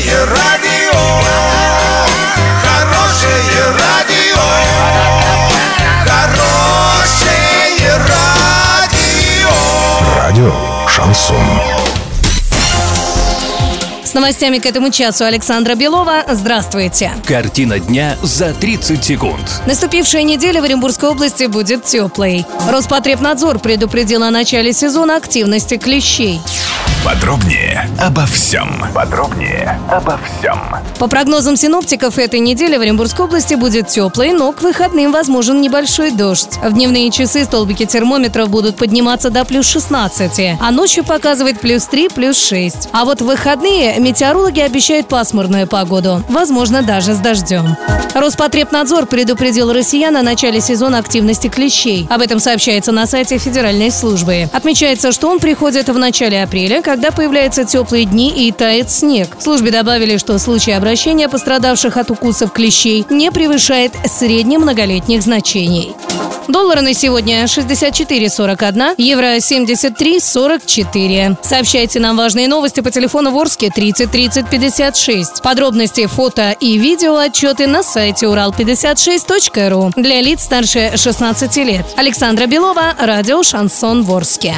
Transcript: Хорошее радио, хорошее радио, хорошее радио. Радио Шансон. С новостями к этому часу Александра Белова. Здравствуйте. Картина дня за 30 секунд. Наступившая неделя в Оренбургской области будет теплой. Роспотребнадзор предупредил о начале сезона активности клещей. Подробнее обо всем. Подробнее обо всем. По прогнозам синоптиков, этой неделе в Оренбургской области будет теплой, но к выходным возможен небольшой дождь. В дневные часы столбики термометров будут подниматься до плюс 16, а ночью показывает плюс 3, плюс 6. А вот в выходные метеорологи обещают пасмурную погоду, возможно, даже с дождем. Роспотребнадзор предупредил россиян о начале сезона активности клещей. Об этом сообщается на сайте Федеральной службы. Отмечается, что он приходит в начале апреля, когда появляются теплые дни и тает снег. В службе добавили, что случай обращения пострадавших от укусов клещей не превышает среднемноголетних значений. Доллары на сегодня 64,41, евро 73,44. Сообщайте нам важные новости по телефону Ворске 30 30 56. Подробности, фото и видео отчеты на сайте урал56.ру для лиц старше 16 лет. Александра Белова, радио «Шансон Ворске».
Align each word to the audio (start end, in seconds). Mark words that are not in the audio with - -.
Хорошее 0.00 0.24
радио, 0.24 0.98
хорошее 2.62 3.64
радио, 3.78 4.40
хорошее 6.06 7.98
радио. 8.08 9.50
Радио 10.16 10.54
Шансон. 10.88 11.36
С 14.02 14.14
новостями 14.14 14.58
к 14.58 14.66
этому 14.66 14.90
часу 14.90 15.24
Александра 15.24 15.74
Белова. 15.74 16.24
Здравствуйте. 16.28 17.12
Картина 17.26 17.78
дня 17.78 18.16
за 18.22 18.54
30 18.54 19.04
секунд. 19.04 19.62
Наступившая 19.66 20.22
неделя 20.22 20.62
в 20.62 20.64
Оренбургской 20.64 21.10
области 21.10 21.44
будет 21.44 21.84
теплой. 21.84 22.46
Роспотребнадзор 22.68 23.58
предупредил 23.58 24.22
о 24.24 24.30
начале 24.30 24.72
сезона 24.72 25.16
активности 25.16 25.76
клещей. 25.76 26.40
Подробнее 27.04 27.88
обо 27.98 28.26
всем. 28.26 28.84
Подробнее 28.94 29.78
обо 29.90 30.18
всем. 30.18 30.60
По 30.98 31.08
прогнозам 31.08 31.56
синоптиков, 31.56 32.18
этой 32.18 32.40
неделе 32.40 32.78
в 32.78 32.82
Оренбургской 32.82 33.24
области 33.24 33.54
будет 33.54 33.88
теплой, 33.88 34.32
но 34.32 34.52
к 34.52 34.60
выходным 34.60 35.10
возможен 35.10 35.60
небольшой 35.62 36.10
дождь. 36.10 36.58
В 36.62 36.74
дневные 36.74 37.10
часы 37.10 37.44
столбики 37.44 37.86
термометров 37.86 38.50
будут 38.50 38.76
подниматься 38.76 39.30
до 39.30 39.46
плюс 39.46 39.66
16, 39.66 40.58
а 40.60 40.70
ночью 40.70 41.02
показывает 41.02 41.58
плюс 41.58 41.84
3, 41.86 42.10
плюс 42.10 42.38
6. 42.38 42.90
А 42.92 43.06
вот 43.06 43.22
в 43.22 43.24
выходные 43.24 43.98
метеорологи 43.98 44.60
обещают 44.60 45.08
пасмурную 45.08 45.66
погоду, 45.66 46.22
возможно, 46.28 46.82
даже 46.82 47.14
с 47.14 47.18
дождем. 47.18 47.76
Роспотребнадзор 48.14 49.06
предупредил 49.06 49.72
россиян 49.72 50.16
о 50.16 50.22
начале 50.22 50.60
сезона 50.60 50.98
активности 50.98 51.48
клещей. 51.48 52.06
Об 52.10 52.20
этом 52.20 52.40
сообщается 52.40 52.92
на 52.92 53.06
сайте 53.06 53.38
Федеральной 53.38 53.90
службы. 53.90 54.50
Отмечается, 54.52 55.12
что 55.12 55.30
он 55.30 55.38
приходит 55.38 55.88
в 55.88 55.96
начале 55.96 56.42
апреля, 56.42 56.79
когда 56.82 57.10
появляются 57.10 57.64
теплые 57.64 58.04
дни 58.04 58.30
и 58.30 58.52
тает 58.52 58.90
снег. 58.90 59.36
В 59.38 59.42
службе 59.42 59.70
добавили, 59.70 60.16
что 60.16 60.38
случай 60.38 60.72
обращения 60.72 61.28
пострадавших 61.28 61.96
от 61.96 62.10
укусов 62.10 62.52
клещей 62.52 63.06
не 63.10 63.30
превышает 63.30 63.92
среднемноголетних 64.04 65.22
значений. 65.22 65.94
Доллары 66.50 66.80
на 66.80 66.94
сегодня 66.94 67.44
64,41, 67.44 68.94
евро 68.98 69.36
73,44. 69.36 71.36
Сообщайте 71.42 72.00
нам 72.00 72.16
важные 72.16 72.48
новости 72.48 72.80
по 72.80 72.90
телефону 72.90 73.30
Ворске 73.30 73.70
30 73.70 74.10
30 74.10 74.50
56. 74.50 75.42
Подробности, 75.42 76.06
фото 76.06 76.50
и 76.58 76.76
видео 76.76 77.18
отчеты 77.18 77.68
на 77.68 77.84
сайте 77.84 78.26
урал56.ру 78.26 79.92
для 79.94 80.20
лиц 80.20 80.42
старше 80.42 80.90
16 80.96 81.56
лет. 81.58 81.86
Александра 81.96 82.46
Белова, 82.46 82.96
радио 82.98 83.44
«Шансон 83.44 84.02
Ворске». 84.02 84.56